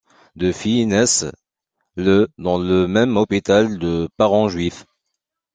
Deux 0.35 0.51
filles 0.51 0.87
naissent 0.87 1.27
le 1.95 2.27
dans 2.39 2.57
le 2.57 2.87
même 2.87 3.17
hôpital 3.17 3.77
de 3.77 4.09
parents 4.17 4.49
juifs. 4.49 4.87